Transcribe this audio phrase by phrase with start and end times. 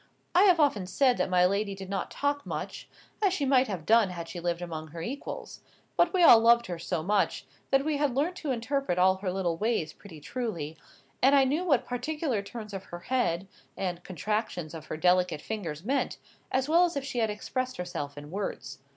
[0.33, 2.89] I have often said that my lady did not talk much,
[3.21, 5.61] as she might have done had she lived among her equals.
[5.95, 9.31] But we all loved her so much, that we had learnt to interpret all her
[9.31, 10.75] little ways pretty truly;
[11.21, 15.83] and I knew what particular turns of her head, and contractions of her delicate fingers
[15.83, 16.17] meant,
[16.51, 18.79] as well as if she had expressed herself in words.